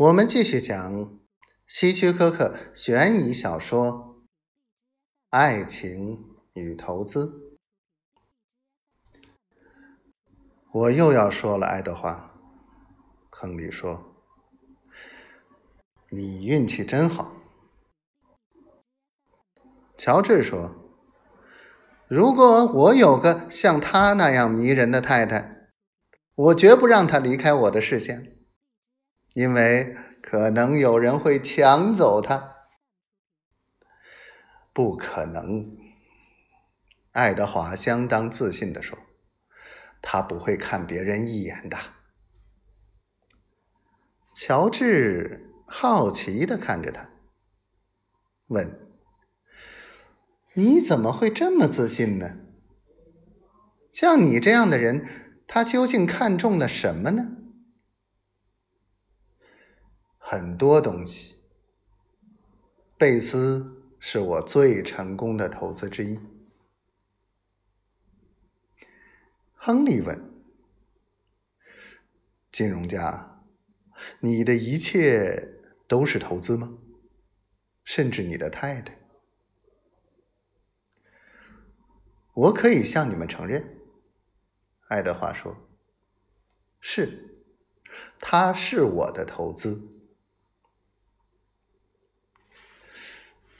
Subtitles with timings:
[0.00, 1.18] 我们继续讲
[1.66, 3.92] 希区柯克悬疑小说
[5.28, 7.26] 《爱情与投资》。
[10.72, 12.34] 我又要说了，爱德华。
[13.28, 14.16] 亨利说
[16.08, 17.36] ：“你运气真好。”
[19.98, 20.74] 乔治说
[22.08, 25.68] ：“如果我有个像他那样迷人的太太，
[26.34, 28.39] 我绝不让她离开我的视线，
[29.32, 32.56] 因为可能有人会抢走他。”
[34.72, 35.76] 不可能，
[37.10, 38.96] 爱德华相当自信地说
[40.00, 41.76] ：“他不会看别人一眼的。”
[44.32, 47.10] 乔治好奇的看着他，
[48.46, 48.88] 问
[50.54, 52.36] ：“你怎么会这么自信呢？
[53.92, 55.04] 像你这样的人，
[55.48, 57.38] 他究竟看中了什么呢？”
[60.32, 61.40] 很多东西。
[62.96, 66.20] 贝斯是我最成功的投资之一。
[69.56, 70.32] 亨利问
[72.52, 73.42] ：“金融家。”
[74.20, 76.78] 你的一切都是投资吗？
[77.82, 78.96] 甚至你的太太？
[82.34, 83.80] 我可以向你们承认，
[84.86, 85.56] 爱德华说
[86.78, 87.48] ：“是，
[88.20, 89.88] 他是我的投资。”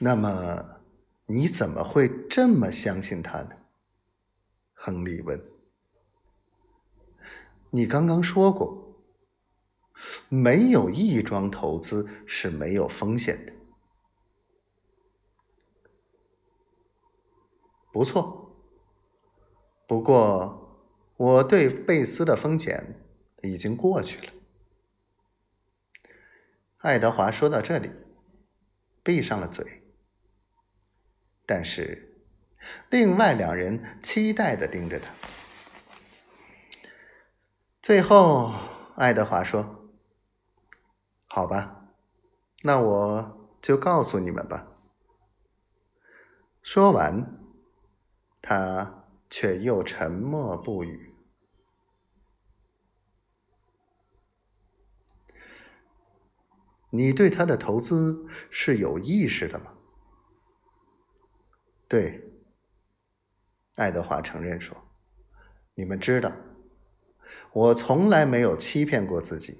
[0.01, 0.81] 那么，
[1.27, 3.51] 你怎么会这么相信他呢？
[4.73, 5.41] 亨利问。
[7.71, 8.81] 你刚刚说过。
[10.31, 13.53] 没有一桩投资是没有风险的。
[17.93, 18.57] 不错，
[19.87, 23.05] 不过我对贝斯的风险
[23.43, 24.33] 已经过去了。
[26.79, 27.91] 爱德华说到这里，
[29.03, 29.80] 闭上了嘴。
[31.53, 32.15] 但是，
[32.91, 35.11] 另外两人期待的盯着他。
[37.83, 38.53] 最后，
[38.95, 39.91] 爱德华说。
[41.27, 41.89] 好吧，
[42.63, 44.65] 那我就告诉你们吧。
[46.63, 47.37] 说完，
[48.41, 51.13] 他却又沉默不语。
[56.91, 59.79] 你对他的投资是有意识的吗？
[61.91, 62.23] 对，
[63.75, 64.77] 爱德华承认说
[65.75, 66.33] ：“你们知道，
[67.53, 69.59] 我从来没有欺骗过自己。”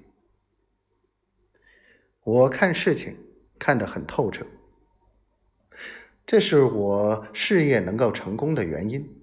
[2.23, 3.17] 我看事情
[3.59, 4.45] 看得很透彻，
[6.25, 9.13] 这是我事业能够成功的原因。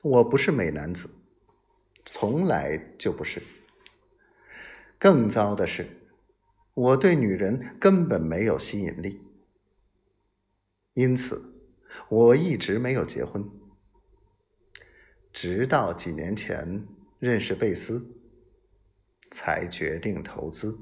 [0.00, 1.10] 我不是美男子，
[2.06, 3.42] 从来就不是。
[4.98, 6.08] 更糟的是，
[6.72, 9.20] 我对女人根本没有吸引力，
[10.94, 11.52] 因此
[12.08, 13.44] 我一直没有结婚，
[15.32, 16.86] 直到几年前
[17.18, 18.04] 认识贝斯，
[19.30, 20.78] 才决定投资。